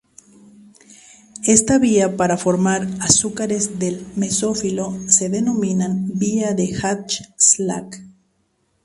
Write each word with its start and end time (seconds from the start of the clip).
Esta 1.45 1.77
vía 1.77 2.17
para 2.17 2.35
formar 2.45 2.87
azúcares 3.01 3.77
del 3.77 4.03
mesófilo 4.15 4.97
se 5.07 5.29
denomina 5.29 5.89
Vía 5.95 6.55
de 6.55 6.73
Hatch 6.81 7.21
Slack. 7.37 8.01